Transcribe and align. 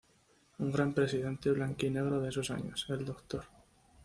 Un 0.57 0.71
gran 0.71 0.95
presidente 0.95 1.51
"Blanquinegro" 1.51 2.19
de 2.21 2.29
esos 2.29 2.49
años, 2.49 2.87
el 2.89 3.05
Dr. 3.05 3.45